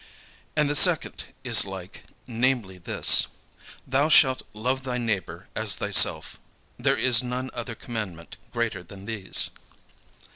[0.55, 3.27] "And the second is like, namely this,
[3.85, 6.39] 'Thou shalt love thy neighbour as thyself.'
[6.79, 9.51] There is none other commandment greater than these."